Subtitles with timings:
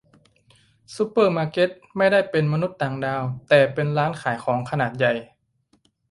[0.95, 5.13] ซูเปอร์มาร์เก็ต ไม่ได้เป็นมนุษย์ต่างดาว แต่เป็นร้านขายของขนาดใหญ่